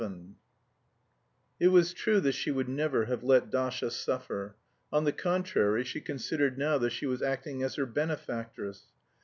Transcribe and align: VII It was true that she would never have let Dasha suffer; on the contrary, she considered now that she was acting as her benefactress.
VII 0.01 0.33
It 1.59 1.67
was 1.67 1.93
true 1.93 2.19
that 2.21 2.31
she 2.31 2.49
would 2.49 2.67
never 2.67 3.05
have 3.05 3.21
let 3.23 3.51
Dasha 3.51 3.91
suffer; 3.91 4.55
on 4.91 5.03
the 5.03 5.11
contrary, 5.11 5.83
she 5.83 6.01
considered 6.01 6.57
now 6.57 6.79
that 6.79 6.89
she 6.89 7.05
was 7.05 7.21
acting 7.21 7.61
as 7.61 7.75
her 7.75 7.85
benefactress. 7.85 8.87